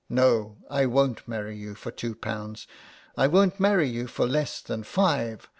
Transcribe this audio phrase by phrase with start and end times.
[0.09, 2.65] No, I won't marry you for two pounds.
[3.15, 5.47] I won't marry you for less than five.